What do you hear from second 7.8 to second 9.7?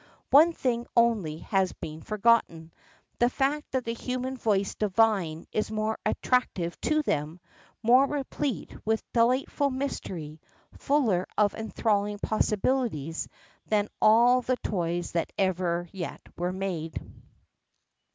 more replete with delightful